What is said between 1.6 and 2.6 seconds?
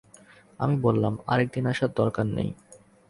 আসার দরকার নেই।